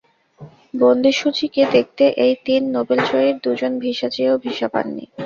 বন্দী 0.73 1.11
সু 1.11 1.27
চিকে 1.37 1.63
দেখতে 1.71 2.03
এই 2.25 2.33
তিন 2.45 2.61
নোবেলজয়ীর 2.75 3.37
দুজন 3.43 3.73
ভিসা 3.81 4.07
চেয়েও 4.09 4.35
ভিসা 4.43 4.67
পাননি। 4.73 5.05